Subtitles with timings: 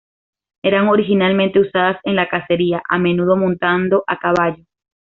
[0.63, 4.63] Eran originalmente usadas en la cacería, a menudo montando a caballo.